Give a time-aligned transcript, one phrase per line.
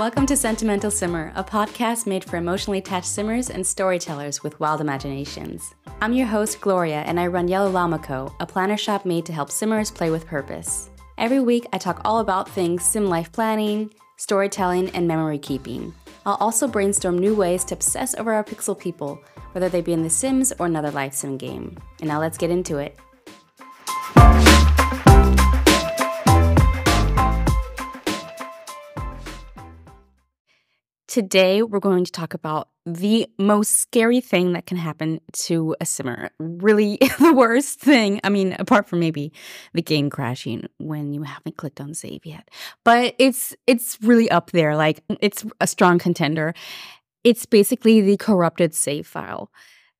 [0.00, 4.80] Welcome to Sentimental Simmer, a podcast made for emotionally attached simmers and storytellers with wild
[4.80, 5.74] imaginations.
[6.00, 9.34] I'm your host, Gloria, and I run Yellow Llama Co., a planner shop made to
[9.34, 10.88] help simmers play with purpose.
[11.18, 15.92] Every week, I talk all about things sim life planning, storytelling, and memory keeping.
[16.24, 19.20] I'll also brainstorm new ways to obsess over our pixel people,
[19.52, 21.76] whether they be in The Sims or another life sim game.
[21.98, 22.98] And now let's get into it.
[31.10, 35.84] Today, we're going to talk about the most scary thing that can happen to a
[35.84, 36.30] simmer.
[36.38, 38.20] Really, the worst thing.
[38.22, 39.32] I mean, apart from maybe
[39.74, 42.48] the game crashing when you haven't clicked on save yet,
[42.84, 44.76] but it's it's really up there.
[44.76, 46.54] Like it's a strong contender.
[47.24, 49.50] It's basically the corrupted save file.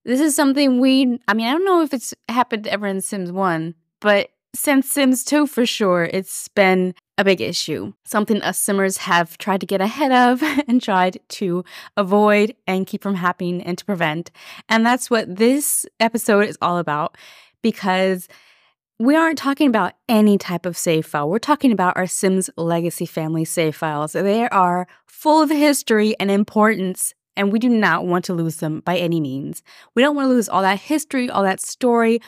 [0.04, 1.18] This is something we.
[1.26, 5.24] I mean, I don't know if it's happened ever in Sims One, but since Sims
[5.24, 9.82] 2 for sure, it's been a big issue, something us simmers have tried to get
[9.82, 11.62] ahead of and tried to
[11.96, 14.30] avoid and keep from happening and to prevent.
[14.68, 17.16] And that's what this episode is all about
[17.62, 18.26] because
[18.98, 21.28] we aren't talking about any type of save file.
[21.28, 24.12] We're talking about our Sims Legacy family save files.
[24.12, 28.80] They are full of history and importance, and we do not want to lose them
[28.80, 29.62] by any means.
[29.94, 32.20] We don't want to lose all that history, all that story,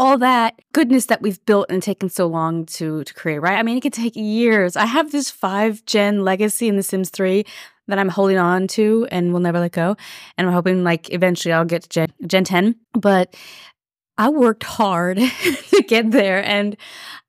[0.00, 3.58] all that goodness that we've built and taken so long to to create, right?
[3.58, 4.74] I mean, it could take years.
[4.74, 7.44] I have this five gen legacy in The Sims 3
[7.86, 9.96] that I'm holding on to and will never let go.
[10.38, 12.76] And I'm hoping like eventually I'll get to Gen, Gen 10.
[12.94, 13.36] But
[14.16, 15.18] I worked hard
[15.70, 16.42] to get there.
[16.42, 16.78] And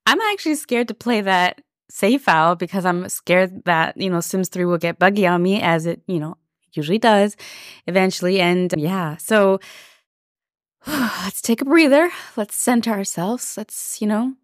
[0.05, 4.47] I'm actually scared to play that save file because I'm scared that, you know, Sims
[4.47, 6.37] 3 will get buggy on me as it, you know,
[6.71, 7.35] usually does
[7.85, 8.39] eventually.
[8.39, 9.59] And yeah, so
[10.87, 12.09] let's take a breather.
[12.35, 13.55] Let's center ourselves.
[13.57, 14.35] Let's, you know,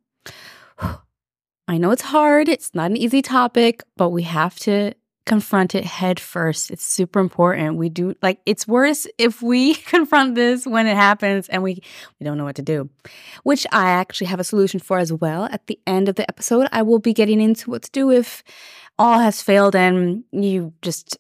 [1.68, 2.48] I know it's hard.
[2.48, 4.94] It's not an easy topic, but we have to
[5.26, 6.72] confront it head first.
[6.72, 7.76] It's super important.
[7.76, 11.82] We do like it's worse if we confront this when it happens and we
[12.20, 12.90] we don't know what to do.
[13.44, 15.46] Which I actually have a solution for as well.
[15.52, 18.44] At the end of the episode, I will be getting into what to do if
[18.98, 21.18] all has failed and you just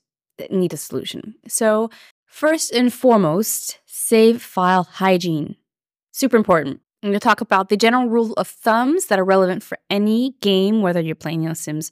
[0.50, 1.36] need a solution.
[1.48, 1.90] So,
[2.26, 5.56] first and foremost, save file hygiene.
[6.14, 6.80] Super important.
[7.04, 10.36] I'm going to talk about the general rule of thumbs that are relevant for any
[10.42, 11.92] game, whether you're playing you know, Sims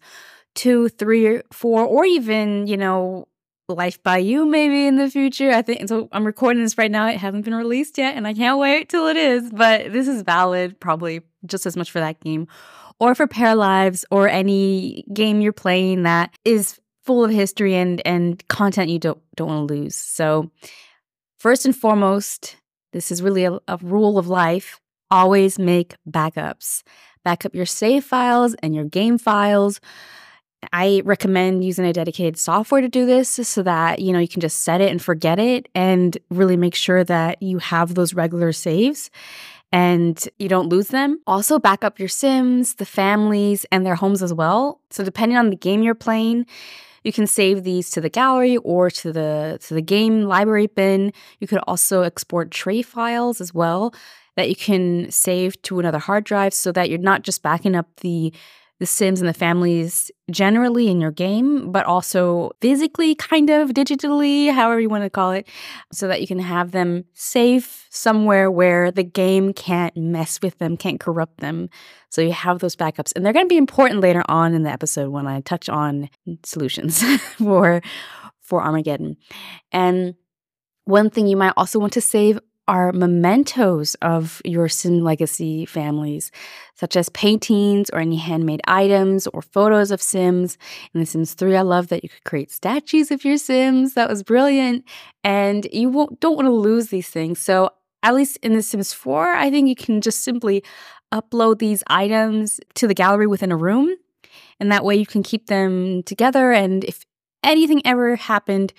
[0.56, 3.28] 2, 3, 4, or even, you know,
[3.68, 5.52] Life by You maybe in the future.
[5.52, 6.08] I think so.
[6.12, 7.08] I'm recording this right now.
[7.08, 9.50] It hasn't been released yet, and I can't wait till it is.
[9.52, 12.48] But this is valid probably just as much for that game
[13.00, 18.48] or for Paralives or any game you're playing that is full of history and and
[18.50, 19.96] content you don't don't want to lose.
[19.96, 20.52] So
[21.46, 22.56] First and foremost,
[22.92, 26.82] this is really a, a rule of life always make backups.
[27.24, 29.80] Backup your save files and your game files.
[30.74, 34.42] I recommend using a dedicated software to do this so that, you know, you can
[34.42, 38.52] just set it and forget it and really make sure that you have those regular
[38.52, 39.12] saves
[39.72, 41.20] and you don't lose them.
[41.28, 44.82] Also, back up your Sims, the families, and their homes as well.
[44.90, 46.48] So, depending on the game you're playing,
[47.06, 51.14] you can save these to the gallery or to the to the game library bin.
[51.40, 53.94] You could also export tray files as well
[54.36, 57.88] that you can save to another hard drive so that you're not just backing up
[57.98, 58.34] the
[58.80, 64.52] the Sims and the families generally in your game, but also physically, kind of digitally,
[64.52, 65.48] however you want to call it,
[65.94, 70.76] so that you can have them safe somewhere where the game can't mess with them,
[70.76, 71.70] can't corrupt them.
[72.10, 73.14] So you have those backups.
[73.16, 76.10] And they're going to be important later on in the episode when I touch on
[76.44, 77.02] solutions
[77.38, 77.82] for
[78.42, 79.18] for Armageddon.
[79.72, 80.14] And
[80.84, 86.32] one thing you might also want to save are mementos of your Sim Legacy families,
[86.74, 90.58] such as paintings or any handmade items or photos of Sims.
[90.94, 93.94] In The Sims 3, I love that you could create statues of your Sims.
[93.94, 94.84] That was brilliant.
[95.24, 97.40] And you don't want to lose these things.
[97.40, 97.70] So,
[98.04, 100.64] at least in The Sims 4, I think you can just simply
[101.12, 103.96] upload these items to the gallery within a room.
[104.60, 106.52] And that way you can keep them together.
[106.52, 107.04] And if
[107.44, 108.74] anything ever happened,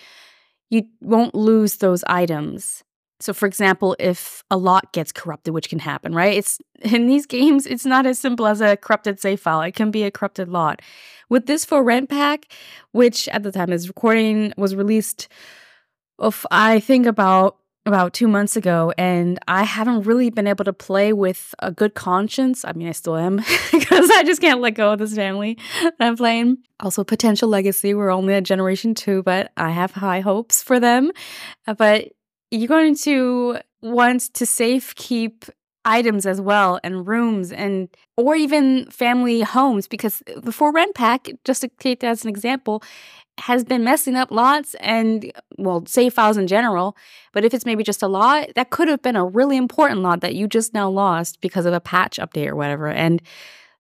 [0.70, 2.82] you won't lose those items.
[3.18, 6.36] So, for example, if a lot gets corrupted, which can happen, right?
[6.36, 9.62] It's in these games, it's not as simple as a corrupted save file.
[9.62, 10.82] It can be a corrupted lot.
[11.28, 12.46] With this for rent pack,
[12.92, 15.28] which at the time is recording was released,
[16.18, 20.72] of I think about about two months ago, and I haven't really been able to
[20.72, 22.64] play with a good conscience.
[22.64, 23.36] I mean, I still am
[23.72, 26.58] because I just can't let go of this family that I'm playing.
[26.80, 27.94] Also, potential legacy.
[27.94, 31.12] We're only at generation two, but I have high hopes for them.
[31.66, 32.08] Uh, but
[32.56, 35.44] you're going to want to safe keep
[35.84, 41.28] items as well and rooms and or even family homes because the for rent pack,
[41.44, 42.82] just to take that as an example,
[43.38, 46.96] has been messing up lots and well save files in general.
[47.32, 50.20] But if it's maybe just a lot that could have been a really important lot
[50.22, 52.88] that you just now lost because of a patch update or whatever.
[52.88, 53.22] And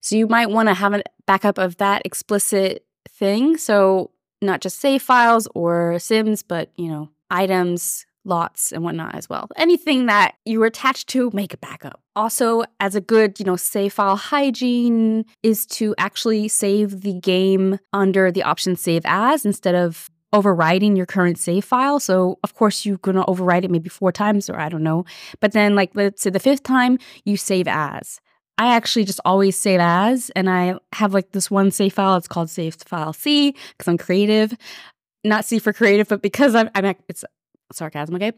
[0.00, 3.56] so you might want to have a backup of that explicit thing.
[3.56, 4.12] So
[4.42, 9.48] not just save files or sims but you know items lots and whatnot as well.
[9.56, 12.00] Anything that you are attached to, make a backup.
[12.14, 17.78] Also, as a good, you know, save file hygiene is to actually save the game
[17.92, 22.00] under the option save as instead of overriding your current save file.
[22.00, 25.04] So, of course, you're going to override it maybe four times or I don't know.
[25.40, 28.20] But then, like, let's say the fifth time, you save as.
[28.58, 32.16] I actually just always save as, and I have like this one save file.
[32.16, 34.56] It's called save file C because I'm creative.
[35.24, 37.24] Not C for creative, but because I'm, I'm it's
[37.72, 38.32] sarcasm, okay?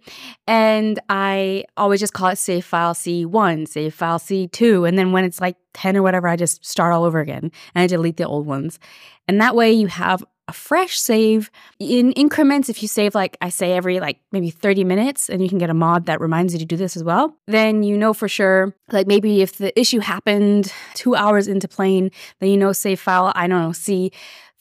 [0.46, 4.88] And I always just call it save file C1, save file C2.
[4.88, 7.82] And then when it's like 10 or whatever, I just start all over again and
[7.82, 8.78] I delete the old ones.
[9.26, 12.70] And that way you have a fresh save in increments.
[12.70, 15.69] If you save, like I say, every like maybe 30 minutes, and you can get
[15.69, 18.75] a mod that reminds you to do this as well, then you know for sure,
[18.90, 22.10] like maybe if the issue happened two hours into playing,
[22.40, 24.10] then you know save file, I don't know, C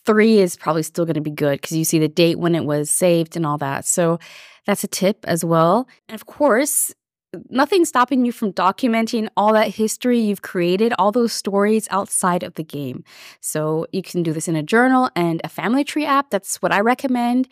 [0.06, 2.64] three is probably still going to be good because you see the date when it
[2.64, 3.86] was saved and all that.
[3.86, 4.20] So
[4.68, 5.88] that's a tip as well.
[6.08, 6.94] And of course,
[7.50, 12.54] nothing stopping you from documenting all that history you've created, all those stories outside of
[12.56, 13.04] the game.
[13.42, 16.30] So you can do this in a journal and a family tree app.
[16.30, 17.48] That's what I recommend.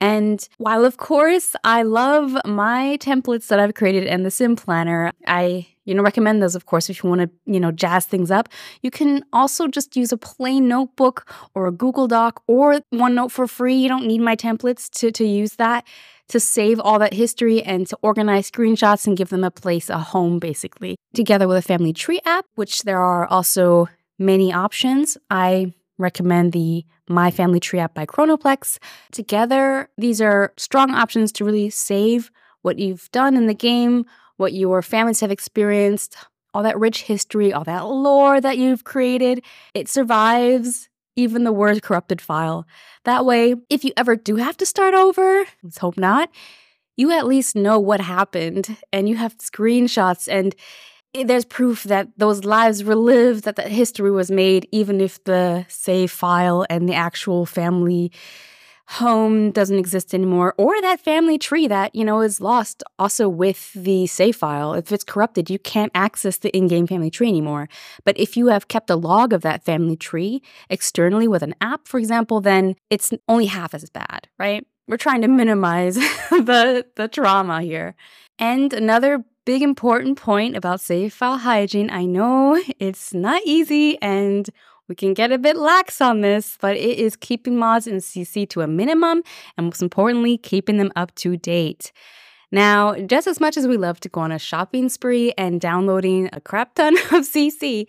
[0.00, 5.12] And while, of course, I love my templates that I've created and the Sim Planner,
[5.26, 8.30] I you know recommend those of course if you want to you know jazz things
[8.30, 8.48] up
[8.82, 13.46] you can also just use a plain notebook or a google doc or onenote for
[13.46, 15.84] free you don't need my templates to, to use that
[16.30, 19.98] to save all that history and to organize screenshots and give them a place, a
[19.98, 20.96] home, basically.
[21.12, 23.88] Together with a family tree app, which there are also
[24.18, 25.18] many options.
[25.28, 28.78] I recommend the My Family Tree app by Chronoplex.
[29.10, 32.30] Together, these are strong options to really save
[32.62, 34.06] what you've done in the game,
[34.36, 36.16] what your families have experienced,
[36.54, 39.42] all that rich history, all that lore that you've created.
[39.74, 42.66] It survives even the word corrupted file.
[43.04, 46.30] That way, if you ever do have to start over, let's hope not,
[46.96, 50.54] you at least know what happened and you have screenshots and
[51.26, 55.66] there's proof that those lives were lived, that that history was made, even if the
[55.68, 58.12] save file and the actual family
[58.90, 63.72] home doesn't exist anymore, or that family tree that, you know, is lost also with
[63.72, 64.74] the save file.
[64.74, 67.68] If it's corrupted, you can't access the in game family tree anymore.
[68.04, 71.86] But if you have kept a log of that family tree externally with an app,
[71.86, 74.66] for example, then it's only half as bad, right?
[74.88, 75.94] We're trying to minimize
[76.30, 77.94] the, the trauma here.
[78.40, 84.50] And another big important point about save file hygiene I know it's not easy and
[84.90, 88.46] we can get a bit lax on this, but it is keeping mods in CC
[88.50, 89.22] to a minimum
[89.56, 91.92] and most importantly, keeping them up to date.
[92.50, 96.28] Now, just as much as we love to go on a shopping spree and downloading
[96.32, 97.88] a crap ton of CC,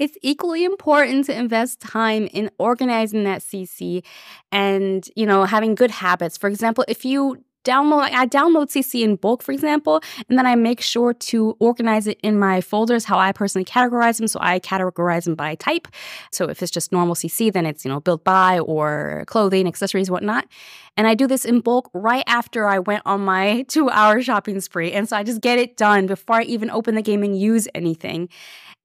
[0.00, 4.02] it's equally important to invest time in organizing that CC
[4.50, 6.36] and, you know, having good habits.
[6.36, 10.54] For example, if you download I download CC in bulk, for example, and then I
[10.54, 14.28] make sure to organize it in my folders how I personally categorize them.
[14.28, 15.88] So I categorize them by type.
[16.30, 20.10] So if it's just normal CC, then it's, you know, built by or clothing, accessories,
[20.10, 20.46] whatnot.
[20.96, 24.60] And I do this in bulk right after I went on my two hour shopping
[24.60, 24.92] spree.
[24.92, 27.66] And so I just get it done before I even open the game and use
[27.74, 28.28] anything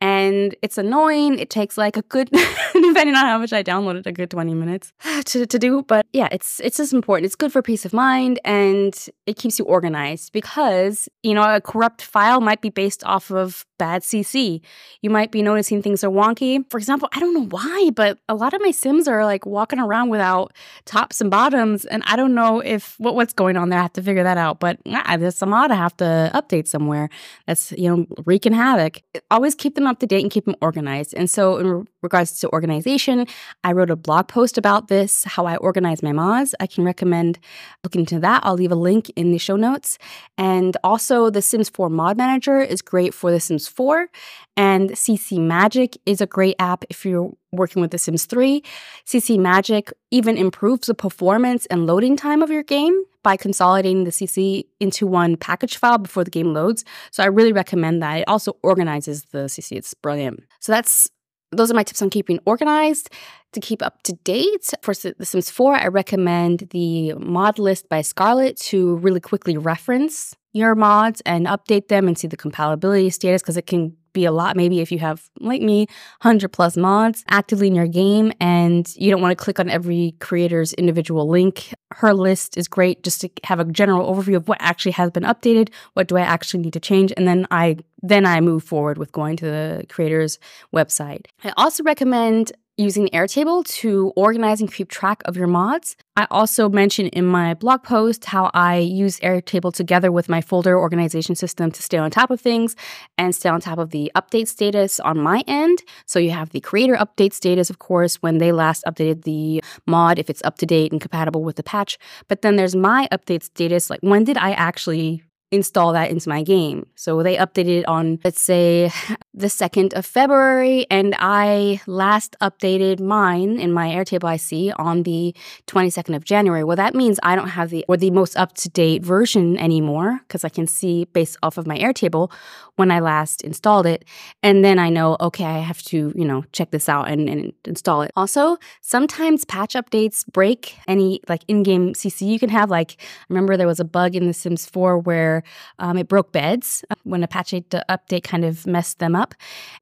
[0.01, 1.39] and it's annoying.
[1.39, 2.29] It takes like a good,
[2.73, 4.93] depending on how much I downloaded, a good 20 minutes
[5.25, 5.83] to, to do.
[5.83, 7.25] But yeah, it's it's just important.
[7.25, 11.61] It's good for peace of mind and it keeps you organized because, you know, a
[11.61, 14.61] corrupt file might be based off of bad CC.
[15.01, 16.63] You might be noticing things are wonky.
[16.69, 19.79] For example, I don't know why, but a lot of my Sims are like walking
[19.79, 20.53] around without
[20.85, 21.85] tops and bottoms.
[21.85, 23.79] And I don't know if what, what's going on there.
[23.79, 24.59] I have to figure that out.
[24.59, 27.09] But ah, there's some odd I have to update somewhere
[27.47, 29.01] that's, you know, wreaking havoc.
[29.31, 31.13] Always keep them up to date and keep them organized.
[31.15, 33.27] And so, in regards to organization,
[33.63, 36.55] I wrote a blog post about this, how I organize my mods.
[36.59, 37.39] I can recommend
[37.83, 38.41] looking into that.
[38.45, 39.97] I'll leave a link in the show notes.
[40.37, 44.07] And also, the Sims 4 Mod Manager is great for The Sims 4,
[44.55, 48.63] and CC Magic is a great app if you're working with The Sims 3.
[49.05, 54.11] CC Magic even improves the performance and loading time of your game by consolidating the
[54.11, 56.85] CC into one package file before the game loads.
[57.11, 58.19] So I really recommend that.
[58.19, 59.77] It also organizes the CC.
[59.77, 60.43] It's brilliant.
[60.59, 61.09] So that's
[61.51, 63.09] those are my tips on keeping organized.
[63.53, 68.01] To keep up to date for The Sims 4, I recommend the mod list by
[68.01, 73.41] Scarlet to really quickly reference your mods and update them and see the compatibility status
[73.41, 75.81] because it can be a lot maybe if you have like me
[76.21, 80.15] 100 plus mods actively in your game and you don't want to click on every
[80.19, 84.57] creator's individual link her list is great just to have a general overview of what
[84.61, 88.25] actually has been updated what do i actually need to change and then i then
[88.25, 90.39] i move forward with going to the creator's
[90.73, 95.97] website i also recommend using Airtable to organize and keep track of your mods.
[96.15, 100.79] I also mentioned in my blog post how I use Airtable together with my folder
[100.79, 102.77] organization system to stay on top of things
[103.17, 105.83] and stay on top of the update status on my end.
[106.05, 110.17] So you have the creator update status, of course, when they last updated the mod,
[110.17, 111.97] if it's up to date and compatible with the patch.
[112.27, 116.43] But then there's my update status, like when did I actually install that into my
[116.43, 116.85] game.
[116.95, 118.91] So they updated on, let's say,
[119.33, 125.33] the 2nd of February, and I last updated mine in my Airtable IC on the
[125.67, 126.63] 22nd of January.
[126.63, 130.19] Well, that means I don't have the or the most up to date version anymore
[130.27, 132.31] because I can see based off of my Airtable
[132.79, 134.05] when I last installed it.
[134.41, 137.53] And then I know, okay, I have to, you know, check this out and, and
[137.65, 138.11] install it.
[138.15, 142.69] Also, sometimes patch updates break any like in game CC you can have.
[142.69, 142.95] Like,
[143.27, 145.38] remember there was a bug in The Sims 4 where
[145.79, 149.33] um, it broke beds uh, when Apache update kind of messed them up.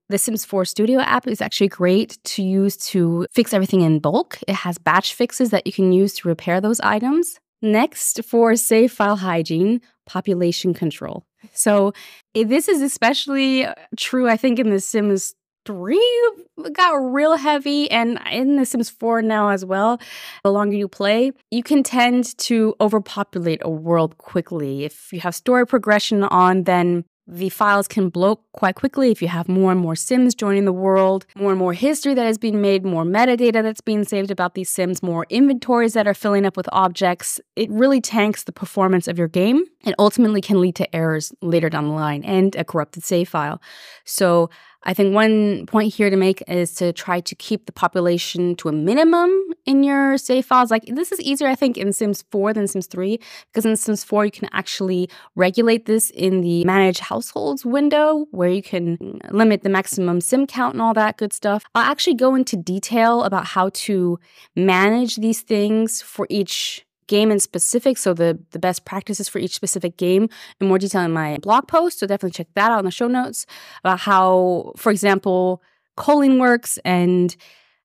[0.10, 4.40] The Sims 4 Studio app is actually great to use to fix everything in bulk.
[4.48, 7.40] It has batch fixes that you can use to repair those items.
[7.62, 11.24] Next, for save file hygiene, population control.
[11.54, 11.94] So,
[12.34, 15.34] this is especially uh, true, I think, in The Sims
[15.68, 16.32] 3
[16.72, 20.00] got real heavy, and in The Sims 4 now as well.
[20.44, 24.86] The longer you play, you can tend to overpopulate a world quickly.
[24.86, 29.28] If you have story progression on, then the files can bloat quite quickly if you
[29.28, 32.62] have more and more Sims joining the world, more and more history that is being
[32.62, 36.56] made, more metadata that's being saved about these Sims, more inventories that are filling up
[36.56, 37.42] with objects.
[37.58, 41.70] It really tanks the performance of your game and ultimately can lead to errors later
[41.70, 43.62] down the line and a corrupted save file.
[44.06, 44.50] So
[44.84, 48.70] I think one point here to make is to try to keep the population to
[48.70, 49.30] a minimum
[49.66, 50.72] in your save files.
[50.72, 53.20] Like this is easier, I think, in Sims 4 than Sims 3,
[53.52, 58.50] because in Sims 4 you can actually regulate this in the manage households window where
[58.50, 61.64] you can limit the maximum sim count and all that good stuff.
[61.76, 64.20] I'll actually go into detail about how to
[64.56, 69.56] manage these things for each game in specific, so the, the best practices for each
[69.56, 72.00] specific game in more detail in my blog post.
[72.00, 73.46] So definitely check that out in the show notes
[73.84, 75.62] about how, for example,
[75.96, 77.36] culling works and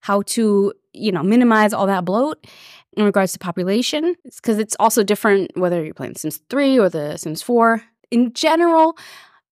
[0.00, 2.46] how to, you know, minimize all that bloat
[2.96, 4.14] in regards to population.
[4.24, 7.82] Because it's, it's also different whether you're playing Sims 3 or the Sims 4.
[8.10, 8.96] In general,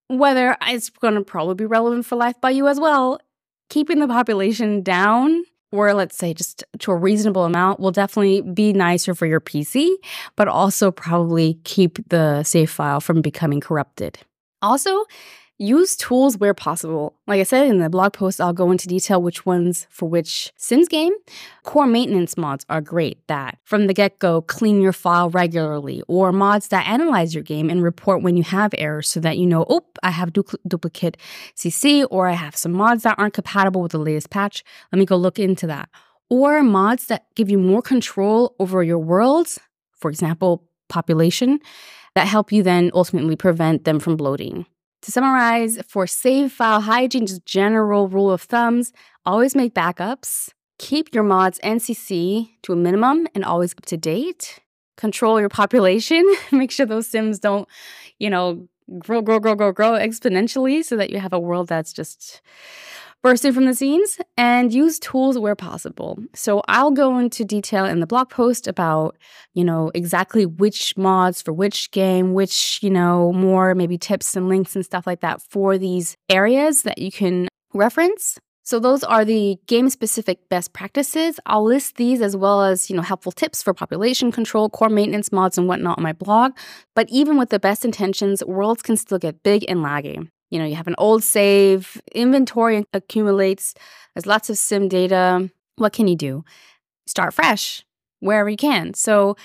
[0.08, 3.20] whether it's going to probably be relevant for Life by You as well,
[3.68, 8.72] keeping the population down or let's say just to a reasonable amount will definitely be
[8.72, 9.94] nicer for your PC,
[10.36, 14.18] but also probably keep the save file from becoming corrupted.
[14.62, 15.04] Also,
[15.62, 17.14] Use tools where possible.
[17.26, 20.50] Like I said in the blog post, I'll go into detail which ones for which
[20.56, 21.12] Sims game.
[21.64, 26.32] Core maintenance mods are great that, from the get go, clean your file regularly, or
[26.32, 29.66] mods that analyze your game and report when you have errors so that you know,
[29.68, 31.18] oh, I have du- duplicate
[31.54, 34.64] CC, or I have some mods that aren't compatible with the latest patch.
[34.90, 35.90] Let me go look into that.
[36.30, 39.58] Or mods that give you more control over your worlds,
[39.92, 41.60] for example, population,
[42.14, 44.64] that help you then ultimately prevent them from bloating.
[45.02, 48.92] To summarize, for save file hygiene, just general rule of thumbs,
[49.24, 54.60] always make backups, keep your mods NCC to a minimum and always up to date,
[54.96, 57.66] control your population, make sure those sims don't,
[58.18, 61.92] you know, grow, grow, grow, grow, grow exponentially so that you have a world that's
[61.92, 62.42] just
[63.22, 66.18] bursting from the scenes and use tools where possible.
[66.34, 69.16] So I'll go into detail in the blog post about,
[69.54, 74.48] you know, exactly which mods for which game, which, you know, more maybe tips and
[74.48, 78.38] links and stuff like that for these areas that you can reference.
[78.62, 81.40] So those are the game specific best practices.
[81.46, 85.32] I'll list these as well as, you know, helpful tips for population control, core maintenance
[85.32, 86.52] mods and whatnot on my blog.
[86.94, 90.64] But even with the best intentions, worlds can still get big and laggy you know,
[90.64, 93.74] you have an old save, inventory accumulates,
[94.14, 95.50] there's lots of sim data.
[95.76, 96.44] What can you do?
[97.06, 97.84] Start fresh
[98.18, 98.92] wherever you can.
[98.94, 99.36] So,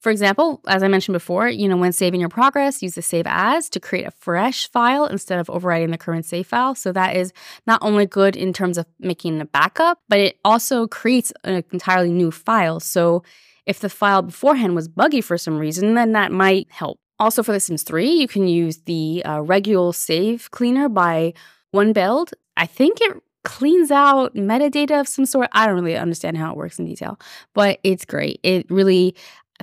[0.00, 3.26] for example, as I mentioned before, you know, when saving your progress, use the save
[3.26, 6.74] as to create a fresh file instead of overwriting the current save file.
[6.76, 7.32] So that is
[7.66, 12.12] not only good in terms of making a backup, but it also creates an entirely
[12.12, 12.78] new file.
[12.78, 13.24] So
[13.66, 17.00] if the file beforehand was buggy for some reason, then that might help.
[17.20, 21.34] Also for The Sims 3, you can use the uh, Save Cleaner by
[21.74, 22.32] OneBuild.
[22.56, 25.48] I think it cleans out metadata of some sort.
[25.52, 27.18] I don't really understand how it works in detail,
[27.54, 28.40] but it's great.
[28.42, 29.14] It really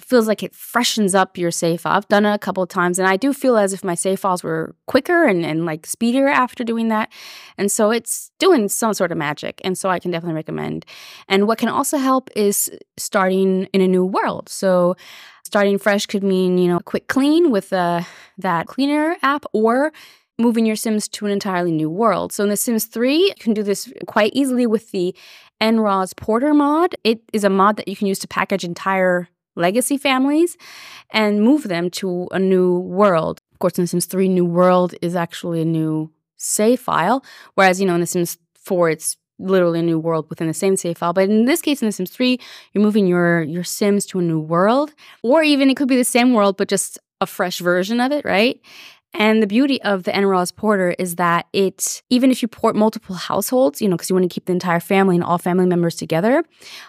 [0.03, 1.97] feels like it freshens up your save file.
[1.97, 4.43] I've done it a couple times and I do feel as if my save files
[4.43, 7.11] were quicker and, and like speedier after doing that.
[7.57, 9.61] And so it's doing some sort of magic.
[9.63, 10.85] And so I can definitely recommend.
[11.29, 14.49] And what can also help is starting in a new world.
[14.49, 14.97] So
[15.45, 18.01] starting fresh could mean, you know, a quick clean with uh,
[18.37, 19.93] that cleaner app or
[20.37, 22.33] moving your Sims to an entirely new world.
[22.33, 25.15] So in The Sims 3, you can do this quite easily with the
[25.61, 26.95] NRaas Porter mod.
[27.05, 30.57] It is a mod that you can use to package entire legacy families
[31.11, 33.41] and move them to a new world.
[33.53, 37.23] Of course, in The Sims 3, New World is actually a new save file,
[37.55, 40.75] whereas, you know, in The Sims 4, it's literally a new world within the same
[40.75, 41.13] save file.
[41.13, 42.39] But in this case, in The Sims 3,
[42.73, 44.93] you're moving your, your Sims to a new world,
[45.23, 48.25] or even it could be the same world, but just a fresh version of it,
[48.25, 48.59] right?
[49.17, 53.15] And the beauty of the NRaas Porter is that it, even if you port multiple
[53.15, 55.95] households, you know, because you want to keep the entire family and all family members
[55.95, 56.43] together,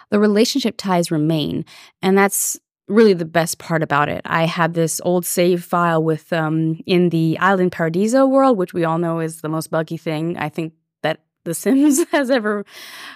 [0.09, 1.63] the relationship ties remain.
[2.01, 4.21] And that's really the best part about it.
[4.25, 8.83] I had this old save file with um in the Island Paradiso world, which we
[8.83, 12.65] all know is the most buggy thing I think that The Sims has ever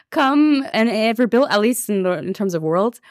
[0.10, 3.02] come and ever built, at least in the in terms of worlds.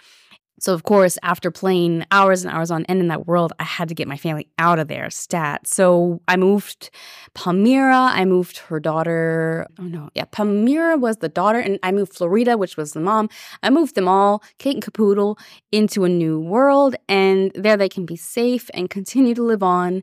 [0.61, 3.89] So, of course, after playing hours and hours on end in that world, I had
[3.89, 5.67] to get my family out of there stat.
[5.67, 6.91] So, I moved
[7.35, 9.67] Palmyra, I moved her daughter.
[9.79, 10.11] Oh, no.
[10.15, 13.31] Yeah, Palmyra was the daughter, and I moved Florida, which was the mom.
[13.63, 15.39] I moved them all, Kate and Capoodle,
[15.73, 20.03] into a new world, and there they can be safe and continue to live on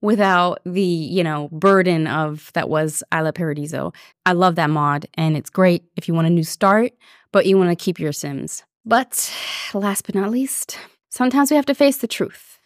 [0.00, 3.92] without the, you know, burden of that was Isla Paradiso.
[4.24, 6.92] I love that mod, and it's great if you want a new start,
[7.32, 8.62] but you want to keep your Sims.
[8.88, 9.30] But
[9.74, 10.78] last but not least,
[11.10, 12.58] sometimes we have to face the truth.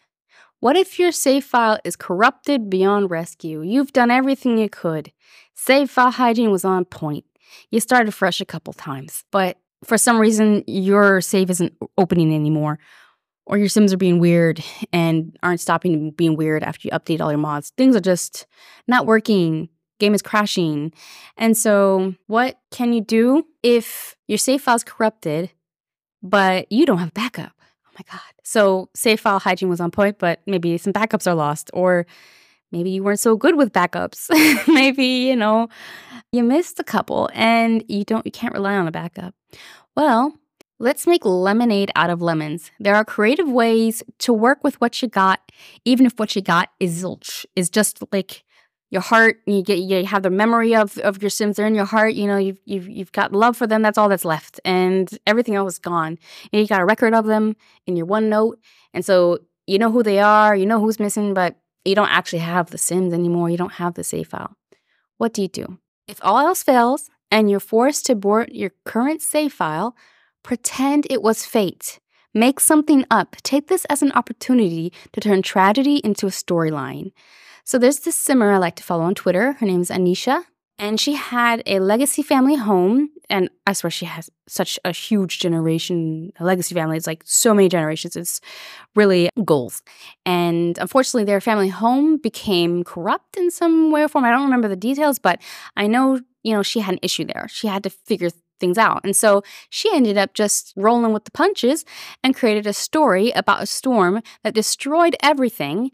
[0.61, 3.62] What if your save file is corrupted beyond rescue?
[3.62, 5.11] You've done everything you could.
[5.57, 7.25] Save file hygiene was on point.
[7.73, 12.79] You started fresh a couple times, but for some reason your save isn't opening anymore.
[13.45, 14.62] Or your sims are being weird
[14.93, 17.73] and aren't stopping being weird after you update all your mods.
[17.76, 18.47] Things are just
[18.87, 19.71] not working.
[19.99, 20.93] Game is crashing.
[21.37, 25.50] And so, what can you do if your save file is corrupted
[26.23, 27.52] but you don't have backup.
[27.87, 28.21] Oh my God.
[28.43, 32.06] So, save file hygiene was on point, but maybe some backups are lost, or
[32.71, 34.28] maybe you weren't so good with backups.
[34.69, 35.69] maybe, you know,
[36.32, 39.35] you missed a couple and you don't, you can't rely on a backup.
[39.97, 40.35] Well,
[40.78, 42.71] let's make lemonade out of lemons.
[42.80, 45.52] There are creative ways to work with what you got,
[45.85, 48.43] even if what you got is zilch, is just like
[48.93, 51.87] your heart you get you have the memory of of your sims they're in your
[51.87, 55.19] heart you know you've you've, you've got love for them that's all that's left and
[55.26, 56.19] everything else is gone.
[56.52, 58.57] And you got a record of them in your OneNote
[58.93, 62.41] and so you know who they are you know who's missing but you don't actually
[62.41, 64.55] have the sims anymore you don't have the save file.
[65.17, 65.78] What do you do?
[66.07, 69.97] If all else fails and you're forced to abort your current save file
[70.43, 71.99] pretend it was fate.
[72.35, 73.37] Make something up.
[73.43, 77.13] Take this as an opportunity to turn tragedy into a storyline
[77.65, 79.53] so there's this simmer I like to follow on Twitter.
[79.55, 80.45] Her name is Anisha.
[80.79, 83.11] And she had a legacy family home.
[83.31, 86.97] And I swear she has such a huge generation, a legacy family.
[86.97, 88.17] It's like so many generations.
[88.17, 88.41] It's
[88.97, 89.83] really goals.
[90.27, 94.25] And unfortunately, their family home became corrupt in some way or form.
[94.25, 95.41] I don't remember the details, but
[95.77, 97.47] I know, you know, she had an issue there.
[97.49, 98.31] She had to figure
[98.63, 99.01] things out.
[99.05, 101.85] And so she ended up just rolling with the punches
[102.23, 105.91] and created a story about a storm that destroyed everything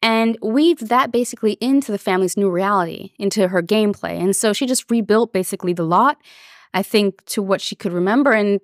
[0.00, 4.20] and weaved that basically into the family's new reality, into her gameplay.
[4.20, 6.16] And so she just rebuilt basically the lot,
[6.72, 8.32] I think, to what she could remember.
[8.32, 8.60] And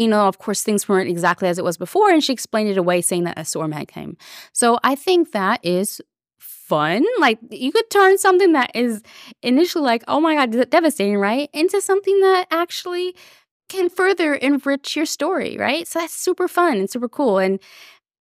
[0.00, 2.78] you know, of course, things weren't exactly as it was before, and she explained it
[2.78, 4.16] away, saying that a storm had came.
[4.54, 6.00] So I think that is
[6.70, 7.04] fun.
[7.18, 9.02] Like you could turn something that is
[9.42, 13.16] initially like, oh my god, devastating, right, into something that actually
[13.68, 15.86] can further enrich your story, right?
[15.86, 17.58] So that's super fun and super cool, and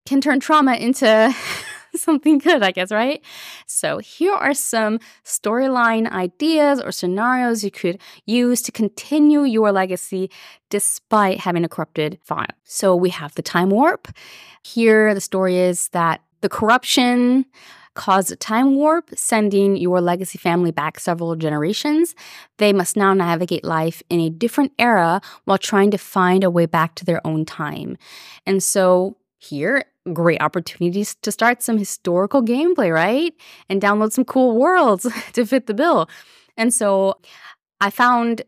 [0.07, 1.33] can turn trauma into
[1.95, 3.21] something good, I guess, right?
[3.67, 10.29] So, here are some storyline ideas or scenarios you could use to continue your legacy
[10.69, 12.47] despite having a corrupted file.
[12.63, 14.07] So, we have the time warp.
[14.63, 17.45] Here, the story is that the corruption
[17.93, 22.15] caused a time warp, sending your legacy family back several generations.
[22.57, 26.65] They must now navigate life in a different era while trying to find a way
[26.65, 27.97] back to their own time.
[28.45, 33.33] And so, here, great opportunities to start some historical gameplay, right?
[33.69, 36.09] And download some cool worlds to fit the bill.
[36.57, 37.19] And so
[37.79, 38.41] I found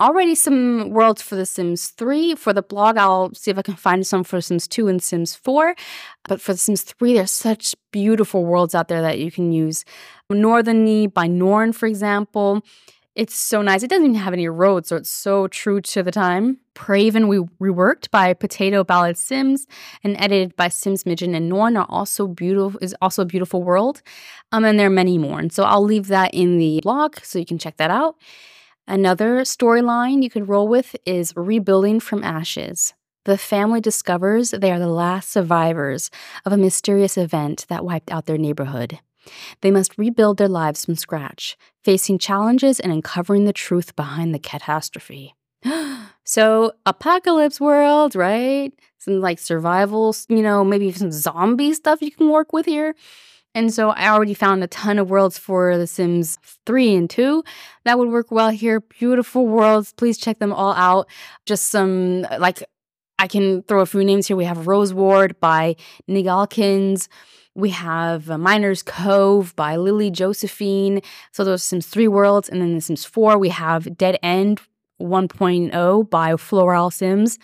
[0.00, 2.34] already some worlds for The Sims 3.
[2.34, 5.34] For the blog, I'll see if I can find some for Sims 2 and Sims
[5.34, 5.74] 4.
[6.28, 9.84] But for The Sims 3, there's such beautiful worlds out there that you can use.
[10.30, 12.62] Northern Northerny by Norn, for example
[13.16, 13.82] It's so nice.
[13.82, 16.58] It doesn't even have any roads, so it's so true to the time.
[16.74, 19.66] Praven, we reworked by Potato Ballad Sims
[20.04, 24.00] and edited by Sims Midget and Norn are also beautiful is also a beautiful world.
[24.52, 25.40] Um, and there are many more.
[25.40, 28.16] And so I'll leave that in the blog so you can check that out.
[28.90, 32.92] Another storyline you could roll with is rebuilding from ashes.
[33.24, 36.10] The family discovers they are the last survivors
[36.44, 38.98] of a mysterious event that wiped out their neighborhood.
[39.60, 44.40] They must rebuild their lives from scratch, facing challenges and uncovering the truth behind the
[44.40, 45.36] catastrophe.
[46.24, 48.72] so, apocalypse world, right?
[48.98, 52.96] Some like survival, you know, maybe some zombie stuff you can work with here.
[53.54, 57.42] And so I already found a ton of worlds for The Sims 3 and 2
[57.84, 58.80] that would work well here.
[58.80, 59.92] Beautiful worlds.
[59.92, 61.08] Please check them all out.
[61.46, 62.62] Just some, like,
[63.18, 64.36] I can throw a few names here.
[64.36, 65.74] We have Rose Ward by
[66.08, 67.08] Nigalkins.
[67.56, 71.00] We have Miner's Cove by Lily Josephine.
[71.32, 72.48] So those Sims 3 worlds.
[72.48, 74.60] And then the Sims 4, we have Dead End
[75.02, 77.38] 1.0 by Floral Sims.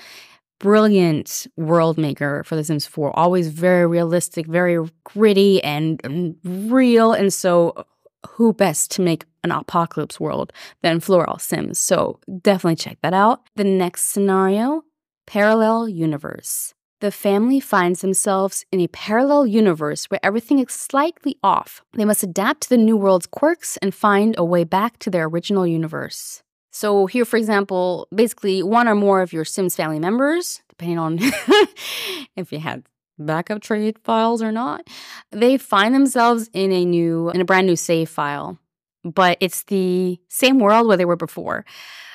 [0.59, 3.19] Brilliant world maker for The Sims 4.
[3.19, 7.13] Always very realistic, very gritty and real.
[7.13, 7.85] And so,
[8.31, 11.79] who best to make an apocalypse world than Floral Sims?
[11.79, 13.43] So, definitely check that out.
[13.57, 14.85] The next scenario
[15.27, 16.73] Parallel Universe.
[17.01, 21.83] The family finds themselves in a parallel universe where everything is slightly off.
[21.93, 25.27] They must adapt to the new world's quirks and find a way back to their
[25.27, 26.43] original universe.
[26.77, 31.19] So, here, for example, basically one or more of your Sims family members, depending on
[32.37, 32.83] if you had
[33.19, 34.87] backup trade files or not,
[35.33, 38.59] they find themselves in a new, in a brand new save file,
[39.05, 41.65] but it's the same world where they were before.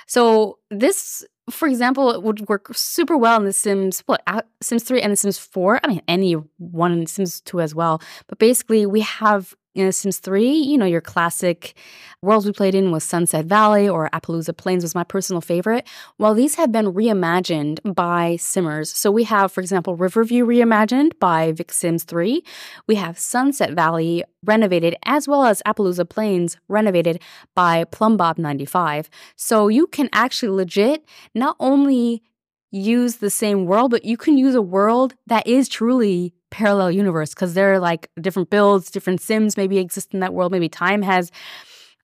[0.05, 4.21] So, this for example, it would work super well in The Sims, what,
[4.61, 5.79] Sims 3 and The Sims 4.
[5.83, 7.99] I mean, any one in Sims 2 as well.
[8.27, 11.73] But basically, we have in Sims 3, you know, your classic
[12.21, 15.87] worlds we played in was Sunset Valley or Appaloosa Plains was my personal favorite.
[16.17, 18.91] Well, these have been reimagined by Simmers.
[18.91, 22.43] So we have, for example, Riverview reimagined by Vic Sims 3.
[22.87, 27.21] We have Sunset Valley renovated as well as Appaloosa Plains renovated
[27.55, 29.09] by Plumbob 95.
[29.35, 32.23] So you can actually legit not only
[32.71, 37.33] use the same world, but you can use a world that is truly parallel universe
[37.33, 40.51] because there are like different builds, different sims maybe exist in that world.
[40.51, 41.31] Maybe time has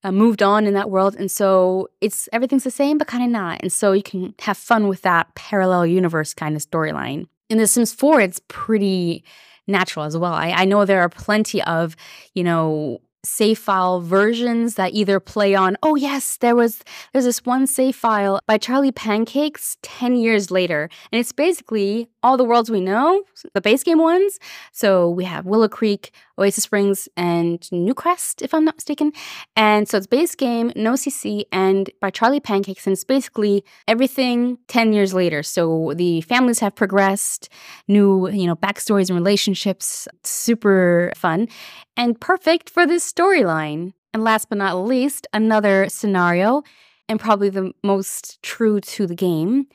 [0.03, 1.15] uh, moved on in that world.
[1.15, 3.61] And so it's everything's the same, but kind of not.
[3.61, 7.27] And so you can have fun with that parallel universe kind of storyline.
[7.49, 9.23] In The Sims 4, it's pretty
[9.67, 10.33] natural as well.
[10.33, 11.95] I, I know there are plenty of,
[12.33, 17.45] you know, save file versions that either play on, oh yes, there was there's this
[17.45, 20.89] one save file by Charly Pancakes 10 years later.
[21.11, 24.39] And it's basically all the worlds we know, the base game ones.
[24.71, 29.11] So we have Willow Creek, Oasis Springs, and Newcrest, if I'm not mistaken.
[29.55, 34.57] And so it's base game, no CC, and by Charly Pancakes, and it's basically everything
[34.67, 35.43] 10 years later.
[35.43, 37.49] So the families have progressed,
[37.87, 41.47] new, you know, backstories and relationships, super fun
[41.95, 43.93] and perfect for this storyline.
[44.13, 46.63] And last but not least, another scenario,
[47.09, 49.67] and probably the most true to the game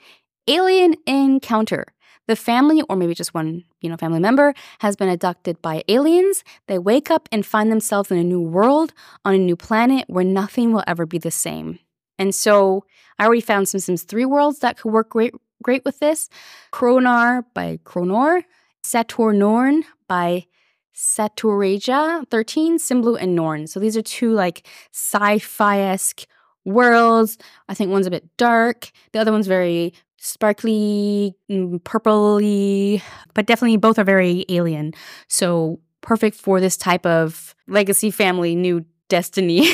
[0.48, 1.86] alien encounter.
[2.28, 6.44] The family, or maybe just one, you know, family member, has been abducted by aliens.
[6.68, 8.92] They wake up and find themselves in a new world,
[9.24, 11.78] on a new planet where nothing will ever be the same.
[12.18, 12.84] And so
[13.18, 16.28] I already found some Sims 3 worlds that could work great great with this.
[16.72, 18.42] Kronar by Kronor,
[18.82, 20.46] Sator Norn by
[20.94, 23.66] Saturaja 13, Simblue, and Norn.
[23.66, 26.26] So these are two like sci-fi esque
[26.64, 27.38] worlds.
[27.68, 28.90] I think one's a bit dark.
[29.12, 33.02] The other one's very sparkly, mm, purpley,
[33.34, 34.94] but definitely both are very alien.
[35.28, 39.68] So perfect for this type of legacy family, new destiny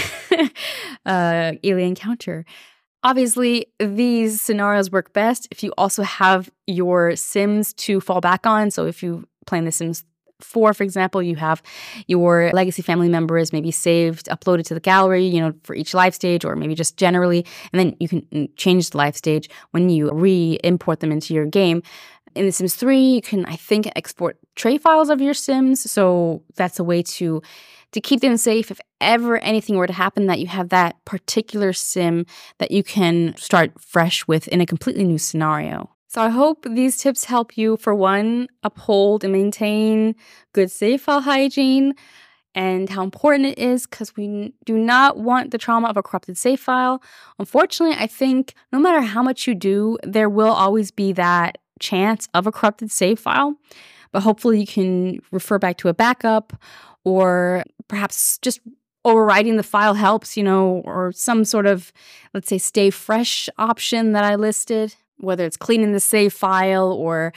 [1.06, 2.46] uh, alien encounter.
[3.04, 8.70] Obviously, these scenarios work best if you also have your Sims to fall back on.
[8.70, 10.02] So if you play The Sims
[10.40, 11.62] four, for example, you have
[12.06, 16.14] your legacy family members maybe saved, uploaded to the gallery, you know, for each life
[16.14, 17.44] stage or maybe just generally.
[17.72, 21.34] And then you can mm, change the life stage when you re import them into
[21.34, 21.82] your game.
[22.34, 25.90] In The Sims 3, you can, I think, export tray files of your Sims.
[25.90, 27.42] So that's a way to
[27.92, 31.72] to keep them safe if ever anything were to happen that you have that particular
[31.72, 32.26] sim
[32.58, 36.96] that you can start fresh with in a completely new scenario so I hope these
[36.96, 40.14] tips help you, for one, uphold and maintain
[40.52, 41.94] good save file hygiene
[42.54, 46.38] and how important it is because we do not want the trauma of a corrupted
[46.38, 47.02] save file.
[47.38, 52.26] Unfortunately, I think no matter how much you do, there will always be that chance
[52.34, 53.54] of a corrupted save file.
[54.10, 56.54] But hopefully, you can refer back to a backup
[57.04, 58.60] or perhaps just
[59.04, 61.92] overriding the file helps, you know, or some sort of,
[62.34, 67.32] let's say, stay fresh option that I listed, whether it's cleaning the save file or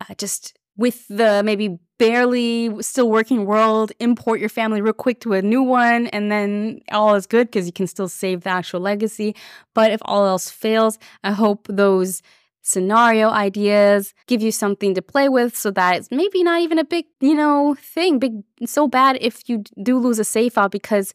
[0.00, 5.34] uh, just with the maybe barely still working world, import your family real quick to
[5.34, 8.80] a new one, and then all is good because you can still save the actual
[8.80, 9.36] legacy.
[9.74, 12.22] But if all else fails, I hope those
[12.62, 16.84] scenario ideas give you something to play with so that it's maybe not even a
[16.84, 21.12] big, you know, thing, big, so bad if you do lose a save file because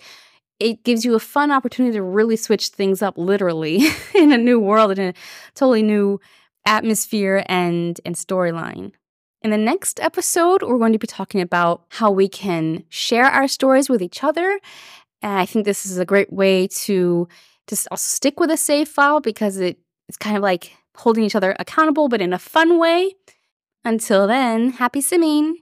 [0.59, 4.59] it gives you a fun opportunity to really switch things up literally in a new
[4.59, 5.13] world, in a
[5.53, 6.19] totally new
[6.65, 8.91] atmosphere and, and storyline.
[9.41, 13.47] In the next episode, we're going to be talking about how we can share our
[13.47, 14.59] stories with each other.
[15.21, 17.27] And I think this is a great way to
[17.67, 21.35] just also stick with a save file because it, it's kind of like holding each
[21.35, 23.13] other accountable, but in a fun way.
[23.83, 25.57] Until then, happy simming!